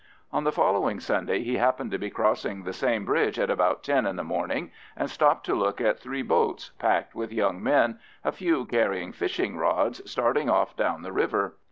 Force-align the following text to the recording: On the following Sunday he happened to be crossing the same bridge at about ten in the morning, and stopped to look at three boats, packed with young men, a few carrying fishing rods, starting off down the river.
On 0.33 0.45
the 0.45 0.51
following 0.51 0.99
Sunday 0.99 1.43
he 1.43 1.57
happened 1.57 1.91
to 1.91 1.99
be 1.99 2.09
crossing 2.09 2.63
the 2.63 2.73
same 2.73 3.05
bridge 3.05 3.37
at 3.37 3.51
about 3.51 3.83
ten 3.83 4.07
in 4.07 4.15
the 4.15 4.23
morning, 4.23 4.71
and 4.97 5.07
stopped 5.11 5.45
to 5.45 5.53
look 5.53 5.79
at 5.79 5.99
three 5.99 6.23
boats, 6.23 6.71
packed 6.79 7.13
with 7.13 7.31
young 7.31 7.61
men, 7.61 7.99
a 8.25 8.31
few 8.31 8.65
carrying 8.65 9.11
fishing 9.11 9.57
rods, 9.57 10.01
starting 10.09 10.49
off 10.49 10.75
down 10.75 11.03
the 11.03 11.11
river. 11.13 11.53